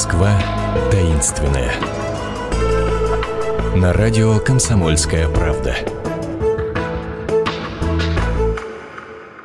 Москва 0.00 0.40
таинственная. 0.90 1.70
На 3.76 3.92
радио 3.92 4.38
«Комсомольская 4.38 5.28
правда». 5.28 5.76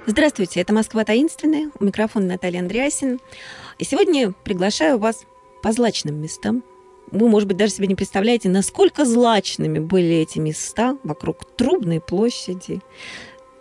Здравствуйте, 0.05 0.61
это 0.61 0.71
«Москва 0.71 1.03
таинственная». 1.03 1.71
У 1.77 1.83
микрофона 1.83 2.27
Наталья 2.27 2.61
Андреасин. 2.61 3.19
И 3.79 3.83
сегодня 3.83 4.31
приглашаю 4.45 4.97
вас 4.97 5.25
по 5.61 5.73
злачным 5.73 6.21
местам. 6.21 6.63
Вы, 7.11 7.27
может 7.27 7.49
быть, 7.49 7.57
даже 7.57 7.73
себе 7.73 7.87
не 7.87 7.95
представляете, 7.95 8.47
насколько 8.47 9.03
злачными 9.03 9.79
были 9.79 10.15
эти 10.15 10.39
места 10.39 10.97
вокруг 11.03 11.43
Трубной 11.57 11.99
площади, 11.99 12.81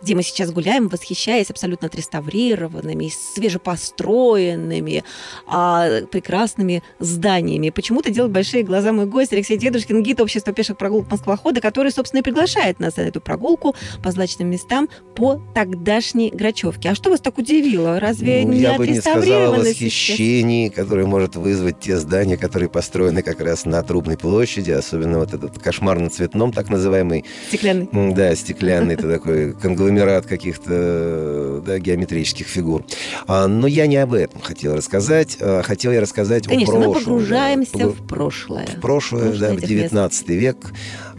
где 0.05 0.13
мы 0.13 0.21
сейчас 0.21 0.51
гуляем, 0.51 0.87
восхищаясь 0.87 1.49
абсолютно 1.49 1.87
отреставрированными, 1.87 3.11
свежепостроенными, 3.33 5.03
а, 5.47 6.01
прекрасными 6.11 6.83
зданиями. 6.99 7.71
Почему-то 7.71 8.11
делает 8.11 8.31
большие 8.31 8.61
глаза 8.61 8.93
мой 8.93 9.07
гость 9.07 9.33
Алексей 9.33 9.57
Дедушкин, 9.57 10.03
гид 10.03 10.21
общества 10.21 10.53
пеших 10.53 10.77
прогулок 10.77 11.09
Москвохода, 11.09 11.59
который, 11.59 11.91
собственно, 11.91 12.19
и 12.19 12.23
приглашает 12.23 12.79
нас 12.79 12.97
на 12.97 13.01
эту 13.01 13.19
прогулку 13.19 13.75
по 14.03 14.11
злачным 14.11 14.47
местам 14.47 14.89
по 15.15 15.41
тогдашней 15.55 16.29
Грачевке. 16.29 16.89
А 16.89 16.95
что 16.95 17.09
вас 17.09 17.19
так 17.19 17.39
удивило? 17.39 17.99
Разве 17.99 18.43
ну, 18.45 18.53
не 18.53 18.59
я 18.59 18.75
бы 18.75 18.87
не 18.87 19.01
сказала 19.01 19.55
восхищении, 19.55 20.69
которое 20.69 21.07
может 21.07 21.35
вызвать 21.35 21.79
те 21.79 21.97
здания, 21.97 22.37
которые 22.37 22.69
построены 22.69 23.23
как 23.23 23.41
раз 23.41 23.65
на 23.65 23.81
Трубной 23.81 24.17
площади, 24.17 24.69
особенно 24.69 25.17
вот 25.17 25.33
этот 25.33 25.57
кошмарно-цветном, 25.57 26.51
так 26.51 26.69
называемый... 26.69 27.25
Стеклянный. 27.47 28.13
Да, 28.13 28.35
стеклянный, 28.35 28.93
это 28.93 29.09
такой 29.09 29.53
конгломерат 29.53 29.94
конгломерат 29.95 30.25
каких-то 30.25 31.61
да, 31.65 31.79
геометрических 31.79 32.47
фигур. 32.47 32.85
А, 33.27 33.47
но 33.47 33.67
я 33.67 33.87
не 33.87 33.97
об 33.97 34.13
этом 34.13 34.41
хотел 34.41 34.75
рассказать. 34.75 35.37
А, 35.39 35.61
хотел 35.63 35.91
я 35.91 36.01
рассказать 36.01 36.47
Конечно, 36.47 36.73
о 36.73 36.77
прошлом. 36.77 36.93
Конечно, 36.93 37.11
мы 37.11 37.17
погружаемся 37.17 37.77
да, 37.77 37.87
в 37.87 38.07
прошлое. 38.07 38.67
В 38.67 38.81
прошлое, 38.81 39.31
в 39.31 39.39
да, 39.39 39.53
в 39.53 39.61
19 39.61 40.29
век. 40.29 40.57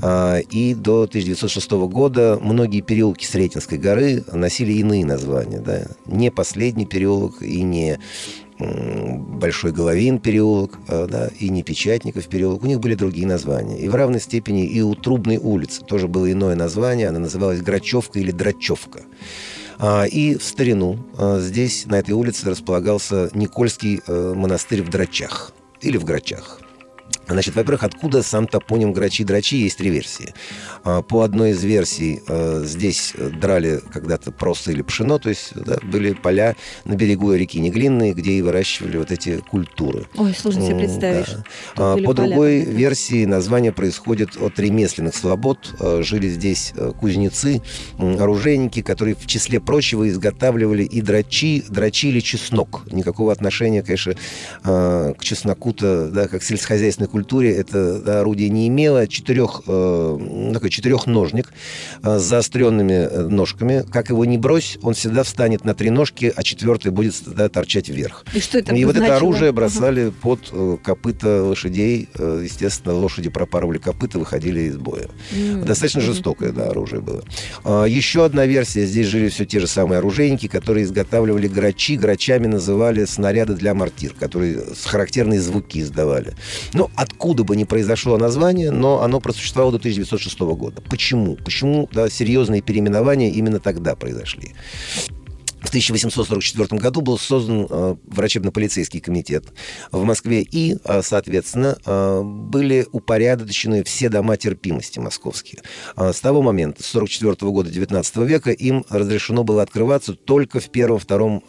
А, 0.02 0.38
и 0.38 0.74
до 0.74 1.02
1906 1.02 1.70
года 1.70 2.38
многие 2.40 2.80
переулки 2.80 3.24
Сретенской 3.24 3.78
горы 3.78 4.24
носили 4.32 4.72
иные 4.72 5.04
названия. 5.04 5.60
Да? 5.60 5.86
Не 6.06 6.30
последний 6.30 6.86
переулок 6.86 7.42
и 7.42 7.62
не 7.62 7.98
Большой 8.58 9.72
Головин 9.72 10.18
переулок, 10.18 10.78
да, 10.88 11.30
и 11.38 11.48
не 11.50 11.62
Печатников 11.62 12.26
переулок. 12.26 12.62
У 12.62 12.66
них 12.66 12.80
были 12.80 12.94
другие 12.94 13.26
названия. 13.26 13.78
И 13.78 13.88
в 13.88 13.94
равной 13.94 14.20
степени 14.20 14.66
и 14.66 14.80
у 14.80 14.94
Трубной 14.94 15.36
улицы 15.36 15.84
тоже 15.84 16.08
было 16.08 16.30
иное 16.30 16.54
название. 16.54 17.08
Она 17.08 17.18
называлась 17.18 17.60
Грачевка 17.60 18.18
или 18.18 18.30
Драчевка. 18.30 19.02
И 20.10 20.38
в 20.40 20.42
старину 20.42 20.98
здесь, 21.38 21.84
на 21.84 21.96
этой 21.98 22.12
улице, 22.12 22.48
располагался 22.48 23.30
Никольский 23.34 24.00
э, 24.06 24.32
монастырь 24.34 24.82
в 24.82 24.88
Драчах 24.88 25.52
или 25.82 25.98
в 25.98 26.04
Грачах. 26.04 26.60
Значит, 27.28 27.56
во-первых, 27.56 27.82
откуда 27.82 28.22
сам 28.22 28.46
топоним 28.46 28.92
Грачи-Драчи, 28.92 29.56
есть 29.56 29.78
три 29.78 29.90
версии. 29.90 30.32
А, 30.84 31.02
по 31.02 31.22
одной 31.22 31.50
из 31.50 31.64
версий 31.64 32.22
э, 32.26 32.62
здесь 32.64 33.14
драли 33.16 33.80
когда-то 33.92 34.30
просто 34.30 34.70
или 34.70 34.82
пшено, 34.82 35.18
то 35.18 35.28
есть 35.28 35.52
да, 35.54 35.78
были 35.82 36.12
поля 36.12 36.54
на 36.84 36.94
берегу 36.94 37.32
реки 37.32 37.58
Неглинной, 37.58 38.12
где 38.12 38.32
и 38.32 38.42
выращивали 38.42 38.98
вот 38.98 39.10
эти 39.10 39.38
культуры. 39.38 40.06
Ой, 40.16 40.34
сложно 40.34 40.66
себе 40.66 40.76
представить. 40.76 41.26
Да. 41.76 41.94
А, 41.94 41.96
по 41.96 42.14
другой 42.14 42.60
когда 42.62 42.76
версии 42.78 43.24
название 43.24 43.72
происходит 43.72 44.36
от 44.36 44.58
ремесленных 44.58 45.14
слобод. 45.14 45.74
Э, 45.80 46.02
жили 46.02 46.28
здесь 46.28 46.72
э, 46.76 46.92
кузнецы, 46.98 47.60
оружейники, 47.98 48.82
которые 48.82 49.16
в 49.16 49.26
числе 49.26 49.58
прочего 49.58 50.08
изготавливали 50.08 50.84
и 50.84 51.00
драчи, 51.00 51.64
дрочили 51.68 52.20
чеснок. 52.20 52.82
Никакого 52.92 53.32
отношения, 53.32 53.82
конечно, 53.82 54.14
к 54.62 55.16
чесноку-то, 55.20 56.08
да, 56.08 56.28
как 56.28 56.42
сельскохозяйственной 56.42 57.08
культуре 57.16 57.56
это 57.56 58.20
орудие 58.20 58.50
не 58.50 58.68
имело. 58.68 59.06
Четырех, 59.06 59.62
э, 59.66 60.50
такой 60.52 60.68
четырехножник 60.68 61.52
э, 62.02 62.18
с 62.18 62.22
заостренными 62.22 62.92
э, 62.92 63.28
ножками. 63.28 63.84
Как 63.90 64.10
его 64.10 64.24
не 64.26 64.36
брось, 64.36 64.78
он 64.82 64.92
всегда 64.92 65.22
встанет 65.22 65.64
на 65.64 65.74
три 65.74 65.88
ножки, 65.88 66.30
а 66.36 66.42
четвертый 66.42 66.90
будет 66.92 67.14
да, 67.26 67.48
торчать 67.48 67.88
вверх. 67.88 68.24
И 68.34 68.40
что 68.40 68.58
это 68.58 68.74
И 68.74 68.84
вот 68.84 68.96
это 68.96 69.16
оружие 69.16 69.52
бросали 69.52 70.08
uh 70.08 70.14
под 70.20 70.40
э, 70.52 70.76
копыта 70.84 71.42
лошадей. 71.42 72.08
Э, 72.18 72.42
естественно, 72.44 72.94
лошади 72.94 73.30
пропарывали 73.30 73.78
копыта, 73.78 74.18
выходили 74.18 74.60
из 74.60 74.76
боя. 74.76 75.08
Mm-hmm. 75.32 75.64
Достаточно 75.64 76.02
жестокое 76.02 76.52
да, 76.52 76.68
оружие 76.68 77.00
было. 77.00 77.22
А, 77.64 77.84
еще 77.84 78.24
одна 78.24 78.44
версия. 78.44 78.84
Здесь 78.84 79.06
жили 79.06 79.28
все 79.28 79.46
те 79.46 79.58
же 79.60 79.66
самые 79.66 79.98
оружейники, 79.98 80.48
которые 80.48 80.84
изготавливали 80.84 81.48
грачи. 81.48 81.96
Грачами 81.96 82.46
называли 82.46 83.06
снаряды 83.06 83.54
для 83.54 83.72
мортир, 83.72 84.12
которые 84.12 84.58
с 84.74 84.84
характерные 84.84 85.40
звуки 85.40 85.80
издавали. 85.80 86.34
Ну, 86.72 86.90
а 86.94 87.05
откуда 87.06 87.44
бы 87.44 87.56
ни 87.56 87.64
произошло 87.64 88.18
название, 88.18 88.70
но 88.70 89.02
оно 89.02 89.20
просуществовало 89.20 89.72
до 89.72 89.78
1906 89.78 90.38
года. 90.40 90.82
Почему? 90.88 91.36
Почему 91.36 91.88
да, 91.92 92.10
серьезные 92.10 92.62
переименования 92.62 93.30
именно 93.30 93.60
тогда 93.60 93.96
произошли? 93.96 94.52
В 95.76 95.78
1844 95.78 96.80
году 96.80 97.02
был 97.02 97.18
создан 97.18 97.66
э, 97.68 97.96
врачебно-полицейский 98.06 99.00
комитет 99.00 99.44
в 99.92 100.04
Москве, 100.04 100.40
и, 100.40 100.78
э, 100.82 101.02
соответственно, 101.02 101.76
э, 101.84 102.22
были 102.22 102.86
упорядочены 102.92 103.84
все 103.84 104.08
дома 104.08 104.38
терпимости 104.38 104.98
московские. 104.98 105.62
С 105.96 106.20
того 106.20 106.40
момента, 106.40 106.82
с 106.82 106.94
1944 106.94 107.52
года 107.52 107.70
19 107.70 108.16
века, 108.24 108.50
им 108.52 108.84
разрешено 108.88 109.44
было 109.44 109.62
открываться 109.62 110.14
только 110.14 110.60
в 110.60 110.70
первом-втором 110.70 111.42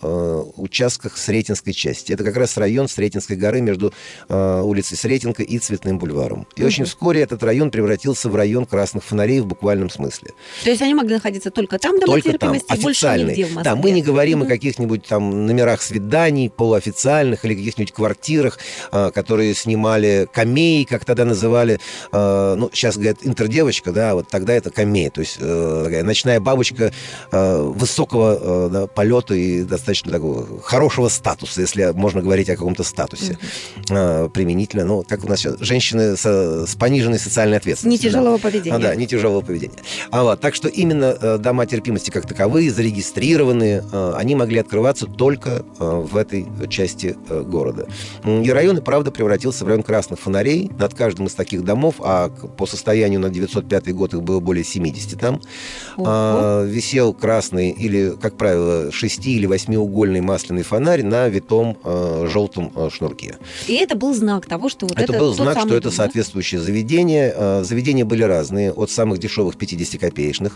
участках 0.58 1.18
Сретенской 1.18 1.72
части. 1.72 2.12
Это 2.12 2.24
как 2.24 2.36
раз 2.36 2.58
район 2.58 2.88
Сретенской 2.88 3.38
горы 3.38 3.62
между 3.62 3.94
улицей 4.30 4.98
Сретенка 4.98 5.44
и 5.44 5.58
Цветным 5.60 6.00
бульваром. 6.00 6.48
И 6.56 6.64
очень 6.64 6.86
вскоре 6.86 7.22
этот 7.22 7.44
район 7.44 7.72
превратился 7.72 8.30
в 8.30 8.36
район 8.36 8.66
красных 8.66 9.04
фонарей 9.04 9.40
в 9.40 9.46
буквальном 9.46 9.90
смысле. 9.90 10.32
То 10.64 10.70
есть 10.70 10.82
они 10.82 10.94
могли 10.94 11.16
находиться 11.16 11.52
только 11.52 11.80
там, 11.80 12.00
дома 12.00 12.14
только 12.14 12.32
терпимости, 12.32 12.68
там, 12.68 12.80
больше 12.80 13.08
нигде 13.08 13.46
в 13.46 13.54
Москве? 13.56 13.64
Да, 13.64 13.76
мы 13.76 13.92
не 13.92 14.02
говорим 14.02 14.17
mm-hmm. 14.26 14.46
о 14.46 14.48
каких-нибудь 14.48 15.06
там 15.06 15.46
номерах 15.46 15.82
свиданий, 15.82 16.50
полуофициальных 16.50 17.46
или 17.46 17.56
каких-нибудь 17.56 17.94
квартирах, 17.94 18.60
э, 18.92 19.12
которые 19.14 19.54
снимали 19.54 20.28
камеи, 20.32 20.84
как 20.84 21.06
тогда 21.06 21.26
называли. 21.26 21.80
Э, 22.12 22.56
ну, 22.58 22.70
сейчас 22.74 22.96
говорят 22.96 23.18
интердевочка, 23.24 23.92
да, 23.92 24.16
вот 24.16 24.28
тогда 24.30 24.54
это 24.54 24.70
камея, 24.70 25.10
то 25.10 25.22
есть 25.22 25.38
э, 25.40 25.82
такая 25.86 26.04
ночная 26.04 26.40
бабочка 26.40 26.92
э, 27.32 27.62
высокого 27.62 28.68
э, 28.68 28.70
да, 28.72 28.88
полета 28.88 29.34
и 29.34 29.64
достаточно 29.64 30.12
такого 30.12 30.62
хорошего 30.62 31.10
статуса, 31.10 31.62
если 31.62 31.92
можно 31.94 32.22
говорить 32.22 32.50
о 32.50 32.56
каком-то 32.56 32.84
статусе 32.84 33.38
mm-hmm. 33.90 34.30
применительно. 34.30 34.86
Ну, 34.86 35.04
как 35.08 35.24
у 35.24 35.28
нас 35.28 35.40
сейчас, 35.40 35.60
женщины 35.60 36.18
со, 36.18 36.66
с 36.66 36.76
пониженной 36.76 37.20
социальной 37.20 37.58
ответственностью. 37.58 38.08
Не 38.08 38.12
тяжелого 38.12 38.38
да. 38.38 38.44
поведения. 38.44 38.76
А, 38.76 38.80
да, 38.80 38.96
не 38.96 39.08
тяжелого 39.08 39.42
поведения. 39.42 39.78
А, 40.12 40.24
вот, 40.24 40.42
так 40.42 40.56
что 40.56 40.68
именно 40.68 41.18
э, 41.20 41.38
дома 41.38 41.66
терпимости 41.66 42.12
как 42.12 42.28
таковые, 42.28 42.72
зарегистрированные, 42.72 43.84
они 44.16 44.36
могли 44.36 44.60
открываться 44.60 45.06
только 45.06 45.66
э, 45.80 45.84
в 45.84 46.18
этой 46.18 46.48
части 46.70 47.16
э, 47.30 47.42
города. 47.42 47.88
И 48.26 48.50
район, 48.52 48.78
и 48.78 48.82
правда, 48.82 49.12
превратился 49.12 49.66
в 49.66 49.68
район 49.68 49.84
красных 49.84 50.20
фонарей. 50.20 50.72
Над 50.78 50.94
каждым 50.94 51.28
из 51.28 51.34
таких 51.34 51.64
домов, 51.64 51.96
а 52.00 52.30
по 52.30 52.66
состоянию 52.66 53.20
на 53.20 53.30
905 53.30 53.94
год 53.94 54.14
их 54.14 54.24
было 54.24 54.40
более 54.40 54.64
70 54.64 55.20
там, 55.20 55.42
угу. 55.98 56.66
висел 56.66 57.14
красный 57.14 57.72
или, 57.72 58.16
как 58.22 58.38
правило, 58.38 58.90
шести- 58.92 59.32
или 59.32 59.46
восьмиугольный 59.46 60.22
масляный 60.22 60.64
фонарь 60.64 61.04
на 61.04 61.28
витом 61.28 61.78
желтом 62.32 62.72
шнурке. 62.92 63.38
И 63.68 63.76
это 63.76 63.96
был 63.96 64.14
знак 64.14 64.46
того, 64.46 64.70
что 64.70 64.86
вот 64.86 64.94
это... 64.94 65.04
Это 65.04 65.20
был 65.20 65.34
знак, 65.34 65.60
что 65.60 65.76
это 65.76 65.92
соответствующее 65.92 66.62
заведение. 66.62 67.64
Заведения 67.64 68.06
были 68.06 68.24
разные, 68.24 68.72
от 68.72 68.92
самых 68.92 69.20
дешевых 69.20 69.56
50-копеечных, 69.56 70.54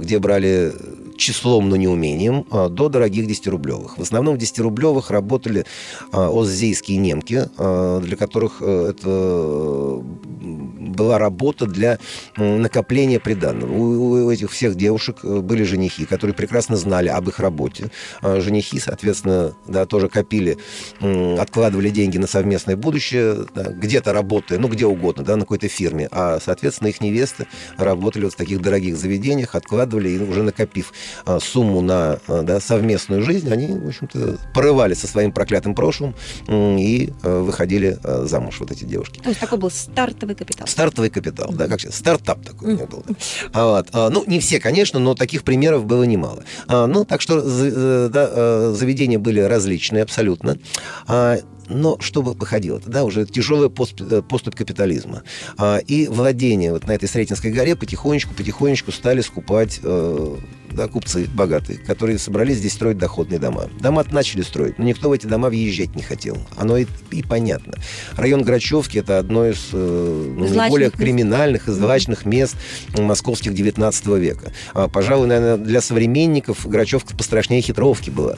где 0.00 0.18
брали 0.18 0.72
числом, 1.20 1.68
но 1.68 1.76
не 1.76 1.86
умением, 1.86 2.46
а, 2.50 2.68
до 2.68 2.88
дорогих 2.88 3.26
10-рублевых. 3.26 3.98
В 3.98 4.02
основном 4.02 4.36
в 4.36 4.38
10-рублевых 4.38 5.10
работали 5.10 5.64
а, 6.12 6.28
оззейские 6.28 6.98
немки, 6.98 7.48
а, 7.56 8.00
для 8.00 8.16
которых 8.16 8.56
э, 8.60 8.90
это 8.90 10.02
была 10.40 11.18
работа 11.18 11.66
для 11.66 11.98
накопления 12.36 13.20
приданного. 13.20 13.72
У, 13.72 14.30
этих 14.30 14.50
всех 14.50 14.74
девушек 14.74 15.18
э, 15.22 15.40
были 15.40 15.62
женихи, 15.62 16.06
которые 16.06 16.34
прекрасно 16.34 16.76
знали 16.76 17.08
об 17.08 17.28
их 17.28 17.38
работе. 17.38 17.90
Женихи, 18.22 18.78
соответственно, 18.78 19.54
да, 19.66 19.86
тоже 19.86 20.08
копили, 20.08 20.56
откладывали 21.00 21.90
деньги 21.90 22.18
на 22.18 22.26
совместное 22.26 22.76
будущее, 22.76 23.46
да, 23.54 23.64
где-то 23.64 24.12
работая, 24.12 24.58
ну, 24.58 24.68
где 24.68 24.86
угодно, 24.86 25.24
да, 25.24 25.36
на 25.36 25.42
какой-то 25.42 25.68
фирме. 25.68 26.08
А, 26.10 26.38
соответственно, 26.42 26.88
их 26.88 27.00
невесты 27.00 27.46
работали 27.76 28.24
вот 28.24 28.32
в 28.32 28.36
таких 28.36 28.60
дорогих 28.62 28.96
заведениях, 28.96 29.54
откладывали 29.54 30.08
и 30.08 30.18
уже 30.18 30.42
накопив 30.42 30.92
сумму 31.40 31.80
на 31.80 32.18
а, 32.26 32.42
да, 32.42 32.60
совместную 32.60 33.22
жизнь, 33.22 33.50
они, 33.52 33.68
в 33.68 33.88
общем-то, 33.88 34.38
порывали 34.54 34.94
со 34.94 35.06
своим 35.06 35.32
проклятым 35.32 35.74
прошлым 35.74 36.14
и 36.48 37.12
а, 37.22 37.42
выходили 37.42 37.98
замуж, 38.02 38.56
вот 38.60 38.70
эти 38.70 38.84
девушки. 38.84 39.20
То 39.20 39.28
есть 39.28 39.40
такой 39.40 39.58
был 39.58 39.70
стартовый 39.70 40.34
капитал. 40.34 40.66
Стартовый 40.66 41.10
капитал, 41.10 41.50
да, 41.52 41.68
как 41.68 41.80
сейчас, 41.80 41.96
стартап 41.96 42.44
такой 42.44 42.72
у 42.72 42.76
меня 42.76 42.86
был. 42.86 43.04
Вот. 43.52 43.88
Ну, 43.92 44.24
не 44.26 44.40
все, 44.40 44.60
конечно, 44.60 44.98
но 44.98 45.14
таких 45.14 45.44
примеров 45.44 45.84
было 45.84 46.04
немало. 46.04 46.44
Ну, 46.68 47.04
так 47.04 47.20
что 47.20 47.42
э, 47.44 48.08
да, 48.12 48.72
заведения 48.72 49.18
были 49.18 49.40
различные 49.40 50.02
абсолютно. 50.02 50.58
но 51.06 51.98
чтобы 52.00 52.34
походило, 52.34 52.80
да, 52.84 53.04
уже 53.04 53.24
тяжелая 53.26 53.68
поступь, 53.68 54.26
поступь 54.28 54.56
капитализма. 54.56 55.22
А, 55.56 55.78
и 55.78 56.06
владение 56.08 56.72
вот 56.72 56.86
на 56.86 56.92
этой 56.92 57.08
Сретенской 57.08 57.52
горе 57.52 57.76
потихонечку-потихонечку 57.76 58.92
стали 58.92 59.20
скупать 59.20 59.80
э, 59.82 60.36
да, 60.72 60.88
купцы 60.88 61.26
богатые, 61.32 61.78
которые 61.78 62.18
собрались 62.18 62.58
здесь 62.58 62.72
строить 62.72 62.98
доходные 62.98 63.38
дома. 63.38 63.68
Дома 63.80 64.04
начали 64.10 64.42
строить, 64.42 64.78
но 64.78 64.84
никто 64.84 65.08
в 65.08 65.12
эти 65.12 65.26
дома 65.26 65.48
въезжать 65.48 65.94
не 65.96 66.02
хотел. 66.02 66.38
Оно 66.56 66.76
и, 66.76 66.86
и 67.10 67.22
понятно. 67.22 67.74
Район 68.16 68.42
Грачевки– 68.42 68.98
это 69.00 69.18
одно 69.18 69.46
из 69.46 69.68
э, 69.72 70.34
ну, 70.36 70.48
наиболее 70.48 70.90
криминальных 70.90 71.68
и 71.68 71.72
злачных 71.72 72.24
мест 72.24 72.56
московских 72.96 73.54
19 73.54 74.06
века. 74.18 74.52
А, 74.74 74.88
пожалуй, 74.88 75.26
наверное, 75.26 75.56
для 75.56 75.80
современников 75.80 76.66
Грачевка 76.66 77.16
пострашнее 77.16 77.60
Хитровки 77.62 78.10
была. 78.10 78.36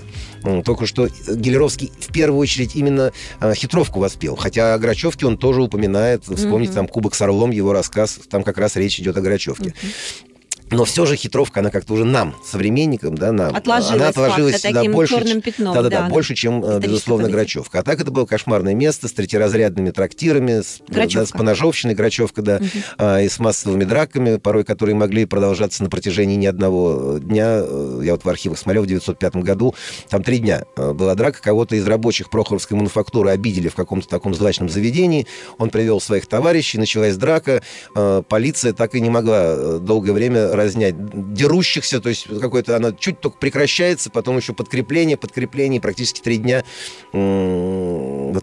Только 0.64 0.86
что 0.86 1.08
Гелеровский 1.28 1.92
в 2.00 2.12
первую 2.12 2.40
очередь 2.40 2.74
именно 2.74 3.12
э, 3.40 3.54
Хитровку 3.54 4.00
воспел. 4.00 4.36
Хотя 4.36 4.74
о 4.74 4.78
Грачевке 4.78 5.26
он 5.26 5.38
тоже 5.38 5.62
упоминает. 5.62 6.24
Вспомните 6.24 6.72
mm-hmm. 6.72 6.76
там 6.76 6.88
«Кубок 6.88 7.14
с 7.14 7.22
орлом», 7.22 7.50
его 7.50 7.72
рассказ, 7.72 8.18
там 8.30 8.42
как 8.42 8.58
раз 8.58 8.76
речь 8.76 8.98
идет 8.98 9.16
о 9.16 9.20
Грачевке. 9.20 9.70
Mm-hmm. 9.70 10.31
Но 10.72 10.84
все 10.84 11.06
же 11.06 11.16
хитровка, 11.16 11.60
она 11.60 11.70
как-то 11.70 11.94
уже 11.94 12.04
нам, 12.04 12.34
современникам, 12.44 13.16
да, 13.16 13.32
нам, 13.32 13.54
отложилась 13.54 13.94
она 13.94 14.08
отложилась 14.08 14.60
таким 14.60 14.92
больше, 14.92 15.40
пятном. 15.40 15.74
Да, 15.74 15.82
да, 15.82 15.88
да, 15.88 16.08
больше, 16.08 16.34
чем, 16.34 16.64
э, 16.64 16.78
безусловно, 16.80 17.28
Грачевка. 17.28 17.80
А 17.80 17.82
так 17.82 18.00
это 18.00 18.10
было 18.10 18.26
кошмарное 18.26 18.74
место 18.74 19.08
с 19.08 19.12
третьеразрядными 19.12 19.90
трактирами, 19.90 20.62
с, 20.62 20.80
да, 20.88 21.26
с 21.26 21.30
поножовщиной 21.30 21.94
Грачевка, 21.94 22.42
да, 22.42 22.56
угу. 22.56 22.66
а, 22.98 23.20
и 23.20 23.28
с 23.28 23.38
массовыми 23.38 23.84
драками, 23.84 24.36
порой 24.36 24.64
которые 24.64 24.94
могли 24.94 25.24
продолжаться 25.24 25.82
на 25.82 25.90
протяжении 25.90 26.36
ни 26.36 26.46
одного 26.46 27.18
дня. 27.18 27.60
Э, 27.62 28.00
я 28.02 28.12
вот 28.12 28.24
в 28.24 28.28
архивах 28.28 28.58
смотрел 28.58 28.82
в 28.82 28.86
905 28.86 29.36
году, 29.36 29.74
там 30.08 30.22
три 30.22 30.38
дня 30.38 30.64
э, 30.76 30.92
была 30.92 31.14
драка, 31.14 31.40
кого-то 31.42 31.76
из 31.76 31.86
рабочих 31.86 32.30
Прохоровской 32.30 32.76
мануфактуры 32.76 33.30
обидели 33.30 33.68
в 33.68 33.74
каком-то 33.74 34.08
таком 34.08 34.34
злачном 34.34 34.68
заведении, 34.68 35.26
он 35.58 35.70
привел 35.70 36.00
своих 36.00 36.26
товарищей, 36.26 36.78
началась 36.78 37.16
драка, 37.16 37.62
полиция 38.28 38.72
так 38.72 38.94
и 38.94 39.00
не 39.00 39.10
могла 39.10 39.78
долгое 39.78 40.12
время 40.12 40.54
разнять 40.62 40.94
дерущихся, 41.34 42.00
то 42.00 42.08
есть 42.08 42.26
какой-то 42.40 42.76
она 42.76 42.92
чуть 42.92 43.20
только 43.20 43.38
прекращается, 43.38 44.10
потом 44.10 44.36
еще 44.36 44.52
подкрепление, 44.52 45.16
подкрепление, 45.16 45.80
практически 45.80 46.20
три 46.20 46.38
дня 46.38 46.64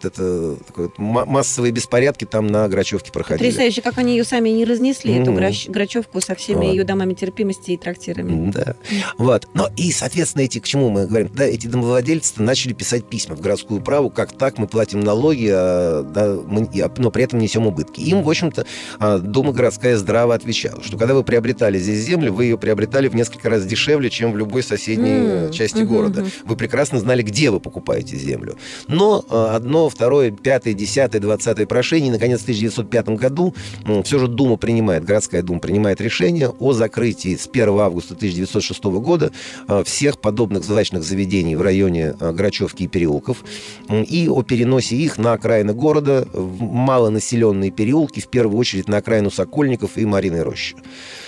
вот 0.01 0.05
это 0.05 0.55
такое, 0.65 0.91
массовые 0.97 1.71
беспорядки 1.71 2.25
там 2.25 2.47
на 2.47 2.67
Грачевке 2.67 3.11
проходили. 3.11 3.49
Потрясающе, 3.49 3.81
как 3.81 3.97
они 3.97 4.17
ее 4.17 4.23
сами 4.23 4.49
не 4.49 4.65
разнесли, 4.65 5.13
mm-hmm. 5.13 5.21
эту 5.21 5.33
Грач, 5.33 5.67
Грачевку 5.67 6.21
со 6.21 6.35
всеми 6.35 6.65
вот. 6.65 6.71
ее 6.71 6.83
домами 6.83 7.13
терпимости 7.13 7.71
и 7.71 7.77
трактирами. 7.77 8.51
Да, 8.51 8.75
вот. 9.17 9.47
Но 9.53 9.69
и, 9.75 9.91
соответственно, 9.91 10.43
эти, 10.43 10.59
к 10.59 10.65
чему 10.65 10.89
мы 10.89 11.07
говорим, 11.07 11.29
да, 11.33 11.45
эти 11.45 11.67
домовладельцы 11.67 12.41
начали 12.41 12.73
писать 12.73 13.05
письма 13.05 13.35
в 13.35 13.41
городскую 13.41 13.81
праву, 13.81 14.09
как 14.09 14.33
так, 14.37 14.57
мы 14.57 14.67
платим 14.67 14.99
налоги, 15.01 15.49
а, 15.51 16.03
да, 16.03 16.35
мы, 16.47 16.69
но 16.97 17.11
при 17.11 17.23
этом 17.23 17.39
несем 17.39 17.67
убытки. 17.67 18.01
Им, 18.01 18.23
в 18.23 18.29
общем-то, 18.29 18.65
а, 18.99 19.19
Дума 19.19 19.51
городская 19.51 19.97
здраво 19.97 20.33
отвечала, 20.33 20.81
что 20.83 20.97
когда 20.97 21.13
вы 21.13 21.23
приобретали 21.23 21.77
здесь 21.77 22.05
землю, 22.05 22.33
вы 22.33 22.45
ее 22.45 22.57
приобретали 22.57 23.07
в 23.07 23.15
несколько 23.15 23.49
раз 23.49 23.65
дешевле, 23.65 24.09
чем 24.09 24.31
в 24.31 24.37
любой 24.37 24.63
соседней 24.63 25.09
mm. 25.09 25.51
части 25.51 25.77
mm-hmm. 25.77 25.85
города. 25.85 26.25
Вы 26.45 26.55
прекрасно 26.55 26.99
знали, 26.99 27.21
где 27.21 27.49
вы 27.49 27.59
покупаете 27.59 28.15
землю. 28.15 28.57
Но 28.87 29.23
э, 29.29 29.55
одно, 29.89 29.99
второе, 29.99 30.31
пятое, 30.31 30.73
десятое, 30.73 31.21
двадцатое 31.21 31.65
прошение, 31.65 32.11
наконец, 32.11 32.39
в 32.39 32.43
1905 32.43 33.09
году 33.09 33.53
э, 33.85 34.03
все 34.03 34.19
же 34.19 34.27
Дума 34.27 34.57
принимает, 34.57 35.03
городская 35.03 35.41
Дума 35.41 35.59
принимает 35.59 36.01
решение 36.01 36.49
о 36.49 36.73
закрытии 36.73 37.35
с 37.35 37.47
1 37.47 37.69
августа 37.79 38.13
1906 38.13 38.83
года 38.83 39.31
э, 39.67 39.83
всех 39.85 40.19
подобных 40.19 40.63
злачных 40.63 41.03
заведений 41.03 41.55
в 41.55 41.61
районе 41.61 42.13
э, 42.19 42.31
Грачевки 42.31 42.83
и 42.83 42.87
Переулков 42.87 43.43
э, 43.89 44.03
и 44.03 44.29
о 44.29 44.41
переносе 44.43 44.95
их 44.95 45.17
на 45.17 45.33
окраины 45.33 45.73
города 45.73 46.27
в 46.33 46.61
малонаселенные 46.61 47.71
переулки, 47.71 48.19
в 48.19 48.27
первую 48.27 48.57
очередь 48.57 48.87
на 48.87 48.97
окраину 48.97 49.31
Сокольников 49.31 49.97
и 49.97 50.05
Мариной 50.05 50.43
Рощи. 50.43 50.75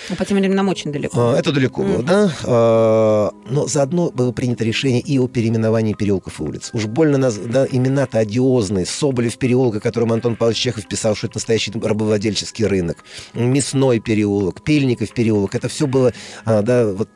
Ну, 0.10 0.16
по 0.16 0.26
тем 0.26 0.38
временам 0.38 0.68
очень 0.68 0.92
далеко. 0.92 1.18
А, 1.18 1.38
это 1.38 1.52
далеко 1.52 1.84
было, 1.84 2.04
да. 2.04 2.32
А, 2.44 3.32
но 3.50 3.68
заодно 3.68 4.12
было 4.12 4.32
принято 4.32 4.64
решение 4.64 5.00
и 5.00 5.18
о 5.20 5.28
переименовании 5.28 5.94
переулков 5.94 6.40
и 6.40 6.44
улиц. 6.44 6.72
Уж 6.74 6.88
больно 6.88 7.18
нас, 7.18 7.38
да, 7.38 7.66
имена-то 7.70 8.20
одиозные. 8.20 8.51
Соболев 8.86 9.38
переулок, 9.38 9.78
о 9.78 9.80
котором 9.80 10.12
Антон 10.12 10.36
Павлович 10.36 10.60
Чехов 10.60 10.88
писал, 10.88 11.16
что 11.16 11.28
это 11.28 11.38
настоящий 11.38 11.72
рабовладельческий 11.72 12.66
рынок. 12.66 12.98
Мясной 13.34 14.00
переулок, 14.00 14.64
Пельников 14.64 15.14
переулок. 15.14 15.56
Это 15.56 15.68
все 15.68 15.88
было, 15.88 16.14
а, 16.46 16.62
да, 16.62 16.92
вот... 16.92 17.10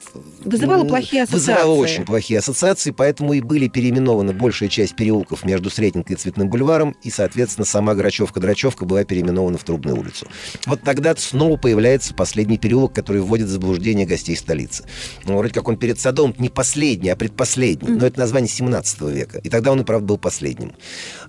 Вызывало 0.44 0.86
плохие 0.86 1.24
ассоциации. 1.24 1.52
Вызывало 1.52 1.76
очень 1.76 2.06
плохие 2.06 2.40
ассоциации, 2.40 2.92
поэтому 2.92 3.34
и 3.34 3.42
были 3.42 3.68
переименованы 3.68 4.34
большая 4.34 4.70
часть 4.70 4.96
переулков 4.96 5.46
между 5.46 5.70
Сретенкой 5.70 6.16
и 6.16 6.20
Цветным 6.20 6.50
бульваром, 6.50 6.96
и, 7.04 7.10
соответственно, 7.10 7.66
сама 7.66 7.94
Грачевка-Драчевка 7.94 8.86
была 8.86 9.04
переименована 9.04 9.58
в 9.58 9.64
Трубную 9.64 10.00
улицу. 10.00 10.28
Вот 10.66 10.82
тогда 10.82 11.16
снова 11.16 11.58
появляется 11.58 12.14
последний 12.14 12.58
переулок 12.58 12.96
который 12.96 13.22
вводит 13.22 13.48
в 13.48 13.52
заблуждение 13.52 14.08
гостей 14.08 14.36
столицы. 14.36 14.86
Ну, 15.26 15.38
вроде 15.38 15.54
как 15.54 15.68
он 15.68 15.78
перед 15.78 16.00
Садом 16.00 16.34
не 16.38 16.50
последний, 16.50 17.10
а 17.10 17.16
предпоследний. 17.16 17.94
Но 17.96 18.08
это 18.08 18.20
название 18.20 18.50
17 18.50 19.02
века. 19.02 19.40
И 19.40 19.50
тогда 19.50 19.72
он 19.72 19.82
и 19.82 19.84
правда 19.84 20.08
был 20.08 20.18
последним. 20.18 20.74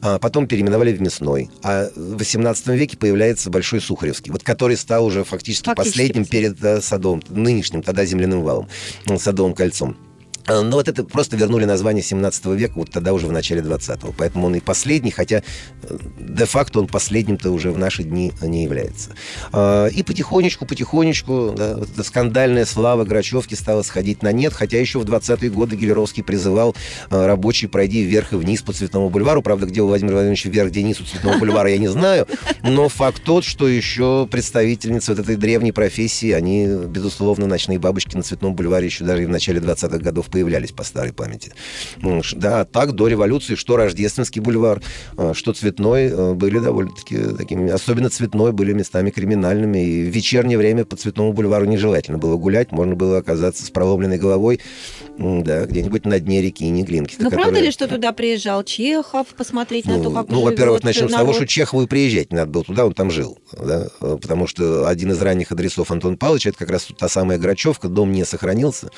А 0.01 0.19
потом 0.19 0.47
переименовали 0.47 0.93
в 0.93 1.01
Мясной. 1.01 1.51
А 1.63 1.89
в 1.95 2.19
18 2.19 2.67
веке 2.69 2.97
появляется 2.97 3.51
Большой 3.51 3.81
Сухаревский, 3.81 4.33
вот 4.33 4.43
который 4.43 4.77
стал 4.77 5.05
уже 5.05 5.25
фактически, 5.25 5.67
фактически 5.67 5.91
последним 5.97 6.25
перед 6.25 6.59
да, 6.59 6.81
Садом, 6.81 7.23
нынешним 7.29 7.83
тогда 7.83 8.05
земляным 8.05 8.43
валом, 8.43 8.69
Садовым 9.19 9.55
кольцом. 9.55 9.97
Э, 10.47 10.61
но 10.61 10.77
вот 10.77 10.89
это 10.89 11.05
просто 11.05 11.37
вернули 11.37 11.65
название 11.65 12.03
17 12.03 12.47
века, 12.47 12.75
вот 12.77 12.91
тогда 12.91 13.13
уже 13.13 13.27
в 13.27 13.33
начале 13.33 13.61
20-го. 13.61 14.15
Поэтому 14.17 14.47
он 14.47 14.55
и 14.55 14.61
последний, 14.61 15.11
хотя 15.11 15.43
э, 15.83 15.99
де-факто 16.19 16.81
он 16.81 16.87
последним-то 16.87 17.51
уже 17.51 17.71
в 17.71 17.79
наши 17.79 18.03
дни 18.05 18.33
не 18.43 18.65
является. 18.65 19.11
Э, 19.53 19.89
и 19.91 20.03
потихонечку, 20.03 20.67
потихонечку 20.67 21.55
да, 21.57 21.77
вот 21.77 21.91
эта 21.91 22.03
скандальная 22.03 22.65
слава 22.65 23.05
Грачевки 23.05 23.55
стала 23.55 23.83
сходить 23.83 24.23
на 24.23 24.33
нет, 24.33 24.53
хотя 24.53 24.79
еще 24.79 24.99
в 24.99 25.05
20-е 25.05 25.51
годы 25.51 25.77
Гелеровский 25.77 26.23
призывал 26.23 26.75
рабочий 27.11 27.69
пройди 27.69 28.03
вверх 28.03 28.33
и 28.33 28.37
вниз 28.37 28.63
по 28.63 28.73
Цветному 28.73 29.11
бульвару. 29.11 29.43
Правда, 29.43 29.67
где 29.67 29.83
у 29.83 29.87
Владимира 29.87 30.15
Владимировича 30.15 30.51
вверх, 30.51 30.71
где 30.71 30.83
низ 30.83 31.01
у 31.01 31.05
Цветного 31.05 31.39
бульвара, 31.39 31.71
я 31.71 31.79
не 31.79 31.89
знаю. 31.89 32.27
Но 32.63 32.89
факт 32.89 33.23
тот, 33.25 33.45
что 33.45 33.69
еще 33.69 34.29
представительницы 34.31 35.15
вот 35.15 35.21
этой 35.21 35.37
древней 35.37 35.73
профессии, 35.73 36.31
они, 36.31 36.67
безусловно, 36.87 37.47
ночные 37.47 37.79
бабочки 37.79 38.17
на 38.17 38.23
Цветном 38.23 38.55
бульваре 38.55 38.87
еще 38.87 39.05
даже 39.05 39.23
и 39.23 39.27
в 39.27 39.31
начале 39.31 39.61
20-х 39.61 39.99
годов 39.99 40.29
появлялись 40.37 40.71
по 40.71 40.85
старой 40.85 41.15
памяти. 41.15 41.53
Да, 42.35 42.67
так 42.67 42.93
до 42.93 43.09
революции, 43.09 43.55
что 43.55 43.77
Рождественский 43.77 44.43
бульвар, 44.43 44.83
а, 45.17 45.33
что 45.33 45.55
Цветной 45.55 46.11
а, 46.13 46.35
были 46.35 46.59
довольно-таки 46.59 47.17
такими, 47.39 47.71
особенно 47.71 48.11
Цветной 48.11 48.53
были 48.53 48.75
местами 48.75 49.09
криминальными, 49.11 49.79
и 49.79 50.03
в 50.03 50.15
вечернее 50.15 50.59
время 50.59 50.85
по 50.85 50.95
Цветному 50.95 51.33
бульвару 51.33 51.65
нежелательно 51.65 52.19
было 52.19 52.37
гулять, 52.37 52.71
можно 52.71 52.95
было 52.95 53.17
оказаться 53.17 53.65
с 53.65 53.71
проломленной 53.71 54.19
головой, 54.19 54.61
да, 55.19 55.65
где-нибудь 55.65 56.05
на 56.05 56.21
дне 56.21 56.43
реки 56.43 56.69
Неглинки. 56.69 57.17
Ну, 57.19 57.31
правда 57.31 57.61
ли, 57.61 57.71
что 57.71 57.89
туда 57.89 58.13
приезжал 58.13 58.65
Чехов 58.65 59.29
посмотреть 59.29 59.87
ну, 59.87 59.99
на 59.99 60.05
то, 60.05 60.11
как 60.11 60.29
Ну, 60.29 60.43
во-первых, 60.43 60.83
начнем 60.83 61.07
народ... 61.07 61.15
с 61.15 61.19
того, 61.19 61.33
что 61.33 61.47
Чехову 61.47 61.83
и 61.83 61.87
приезжать 61.87 62.33
не 62.33 62.39
надо 62.39 62.51
было 62.51 62.65
туда, 62.65 62.87
он 62.87 62.95
там 62.95 63.11
жил, 63.11 63.39
да, 63.53 63.89
потому 64.01 64.47
что 64.47 64.87
один 64.87 65.13
из 65.13 65.21
ранних 65.21 65.53
адресов 65.53 65.91
Антона 65.91 66.17
Павловича, 66.17 66.51
это 66.51 66.59
как 66.59 66.71
раз 66.71 66.89
та 66.99 67.09
самая 67.09 67.39
Грачевка, 67.39 67.89
дом 67.89 68.13
не 68.13 68.25
сохранился, 68.25 68.91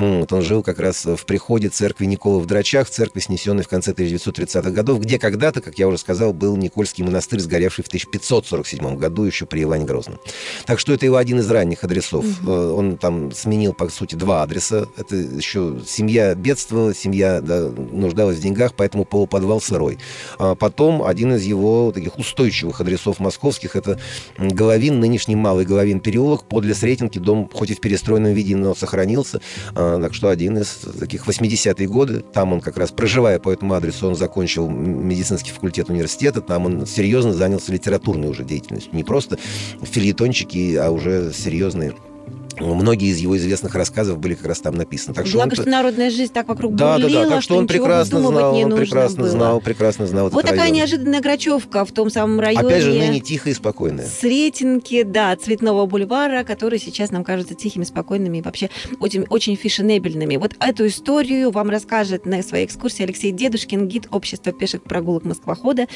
вот, 0.00 0.32
он 0.32 0.42
жил 0.42 0.62
как 0.62 0.78
раз 0.78 1.04
в 1.04 1.26
приходе 1.26 1.68
церкви 1.68 2.06
Никола 2.06 2.40
в 2.40 2.46
Драчах, 2.46 2.88
церкви, 2.88 3.20
снесенной 3.20 3.64
в 3.64 3.68
конце 3.68 3.92
1930-х 3.92 4.70
годов, 4.70 5.00
где 5.00 5.18
когда-то, 5.18 5.60
как 5.60 5.78
я 5.78 5.88
уже 5.88 5.98
сказал, 5.98 6.32
был 6.32 6.56
Никольский 6.56 7.04
монастырь, 7.04 7.40
сгоревший 7.40 7.84
в 7.84 7.88
1547 7.88 8.96
году 8.96 9.24
еще 9.24 9.46
при 9.46 9.62
Иване 9.62 9.84
Грозном. 9.84 10.18
Так 10.64 10.78
что 10.78 10.92
это 10.92 11.04
его 11.04 11.16
один 11.16 11.40
из 11.40 11.50
ранних 11.50 11.84
адресов. 11.84 12.24
Угу. 12.24 12.50
Он 12.50 12.96
там 12.96 13.32
сменил, 13.32 13.74
по 13.74 13.88
сути, 13.88 14.14
два 14.14 14.42
адреса. 14.42 14.86
Это 14.96 15.40
еще 15.50 15.80
семья 15.86 16.34
бедствовала, 16.34 16.94
семья 16.94 17.40
да, 17.40 17.68
нуждалась 17.68 18.38
в 18.38 18.42
деньгах, 18.42 18.74
поэтому 18.76 19.04
полуподвал 19.04 19.60
сырой. 19.60 19.98
А 20.38 20.54
потом 20.54 21.02
один 21.02 21.34
из 21.34 21.42
его 21.42 21.92
таких 21.92 22.18
устойчивых 22.18 22.80
адресов 22.80 23.18
московских, 23.18 23.76
это 23.76 23.98
Головин, 24.38 25.00
нынешний 25.00 25.36
Малый 25.36 25.64
Головин 25.64 26.00
переулок, 26.00 26.44
подле 26.44 26.74
Сретенки, 26.74 27.18
дом 27.18 27.50
хоть 27.52 27.70
и 27.70 27.74
в 27.74 27.80
перестроенном 27.80 28.32
виде, 28.32 28.56
но 28.56 28.74
сохранился. 28.74 29.40
А, 29.74 30.00
так 30.00 30.14
что 30.14 30.28
один 30.28 30.58
из 30.58 30.68
таких 30.98 31.26
80-е 31.26 31.88
годы, 31.88 32.20
там 32.20 32.52
он 32.52 32.60
как 32.60 32.76
раз, 32.76 32.92
проживая 32.92 33.38
по 33.38 33.50
этому 33.50 33.74
адресу, 33.74 34.08
он 34.08 34.14
закончил 34.14 34.68
медицинский 34.68 35.50
факультет 35.50 35.88
университета, 35.88 36.40
там 36.40 36.66
он 36.66 36.86
серьезно 36.86 37.32
занялся 37.32 37.72
литературной 37.72 38.28
уже 38.28 38.44
деятельностью. 38.44 38.94
Не 38.94 39.04
просто 39.04 39.38
фильетончики, 39.82 40.76
а 40.76 40.90
уже 40.90 41.32
серьезные 41.32 41.94
многие 42.60 43.08
из 43.08 43.18
его 43.18 43.36
известных 43.36 43.74
рассказов 43.74 44.18
были 44.18 44.34
как 44.34 44.46
раз 44.46 44.60
там 44.60 44.74
написаны. 44.74 45.14
Так 45.14 45.26
Благо, 45.26 45.54
что, 45.54 45.62
что 45.62 45.70
народная 45.70 46.10
жизнь 46.10 46.32
так 46.32 46.48
вокруг 46.48 46.74
да, 46.74 46.96
да, 46.96 47.02
бурлила, 47.02 47.24
да, 47.24 47.30
так 47.30 47.42
что 47.42 47.56
он 47.56 47.64
ничего 47.64 47.84
прекрасно 47.84 48.20
знал, 48.20 48.54
не 48.54 48.64
он 48.64 48.76
прекрасно 48.76 49.22
было. 49.22 49.28
знал, 49.28 49.60
прекрасно 49.60 50.06
знал 50.06 50.28
Вот 50.30 50.42
такая 50.42 50.60
район. 50.60 50.76
неожиданная 50.76 51.20
Грачевка 51.20 51.84
в 51.84 51.92
том 51.92 52.10
самом 52.10 52.40
районе. 52.40 52.66
Опять 52.66 52.82
же, 52.82 52.92
ныне 52.92 53.20
тихая 53.20 53.52
и 53.52 53.56
спокойная. 53.56 54.06
Сретенки, 54.06 55.02
да, 55.02 55.34
Цветного 55.36 55.86
бульвара, 55.86 56.44
которые 56.44 56.78
сейчас 56.78 57.10
нам 57.10 57.24
кажутся 57.24 57.54
тихими, 57.54 57.84
спокойными 57.84 58.38
и 58.38 58.42
вообще 58.42 58.70
очень, 59.00 59.24
очень 59.28 59.56
фешенебельными. 59.56 60.36
Вот 60.36 60.54
эту 60.60 60.86
историю 60.86 61.50
вам 61.50 61.70
расскажет 61.70 62.26
на 62.26 62.42
своей 62.42 62.66
экскурсии 62.66 63.02
Алексей 63.02 63.32
Дедушкин, 63.32 63.88
гид 63.88 64.08
общества 64.10 64.52
пеших 64.52 64.82
прогулок 64.82 65.24
Москвохода. 65.24 65.86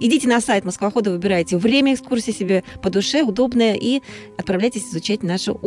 Идите 0.00 0.28
на 0.28 0.40
сайт 0.40 0.64
Москвохода, 0.64 1.10
выбирайте 1.10 1.56
время 1.56 1.94
экскурсии 1.94 2.32
себе 2.32 2.64
по 2.82 2.90
душе, 2.90 3.22
удобное, 3.22 3.74
и 3.74 4.00
отправляйтесь 4.36 4.88
изучать 4.90 5.22
нашу 5.22 5.58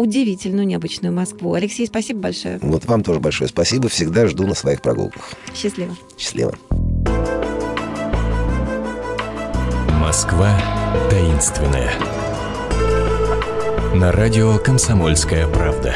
удивительную, 0.42 0.68
необычную 0.68 1.14
Москву. 1.14 1.54
Алексей, 1.54 1.86
спасибо 1.88 2.22
большое. 2.22 2.60
Вот 2.62 2.86
вам 2.86 3.04
тоже 3.04 3.20
большое 3.20 3.48
спасибо. 3.50 3.90
Всегда 3.90 4.28
жду 4.28 4.48
на 4.48 4.56
своих 4.56 4.82
прогулках. 4.82 5.30
Счастливо. 5.54 5.96
Счастливо. 6.18 6.54
Москва 10.00 10.60
таинственная. 11.10 11.92
На 13.94 14.12
радио 14.12 14.58
«Комсомольская 14.58 15.48
правда». 15.48 15.96